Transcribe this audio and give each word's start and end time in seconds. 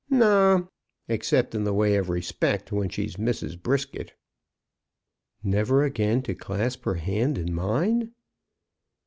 "Not, 0.09 0.67
except 1.07 1.53
in 1.53 1.63
the 1.63 1.75
way 1.75 1.95
of 1.95 2.09
respect, 2.09 2.71
when 2.71 2.89
she's 2.89 3.17
Mrs. 3.17 3.61
Brisket." 3.61 4.13
"Never 5.43 5.83
again 5.83 6.23
to 6.23 6.33
clasp 6.33 6.85
her 6.85 6.95
hand 6.95 7.37
in 7.37 7.53
mine?" 7.53 8.11